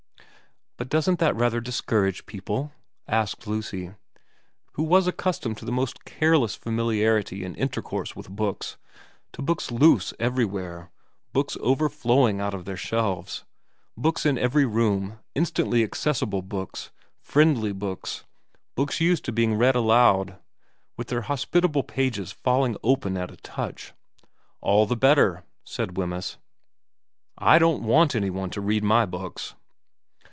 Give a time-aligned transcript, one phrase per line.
[0.81, 2.71] * But doesn't that rather discourage people?'
[3.07, 3.91] asked Lucy,
[4.73, 8.77] who was accustomed to the most careless famili arity in intercourse with books,
[9.33, 10.91] to books loose every 200 VERA where,
[11.33, 13.43] books overflowing out of their shelves,
[13.95, 16.89] books in every room, instantly accessible books,
[17.19, 18.25] friendly books,
[18.73, 20.39] books used to being read aloud,
[20.97, 23.93] with their hospitable pages falling open at a touch.'
[24.61, 26.37] All the better,' said Wemyss.
[26.79, 29.53] */ don't want anybody to read my books.'